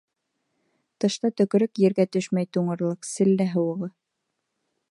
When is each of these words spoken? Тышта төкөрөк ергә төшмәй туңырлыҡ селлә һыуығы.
Тышта 1.03 1.29
төкөрөк 1.41 1.81
ергә 1.83 2.05
төшмәй 2.17 2.49
туңырлыҡ 2.57 3.09
селлә 3.11 3.47
һыуығы. 3.53 3.91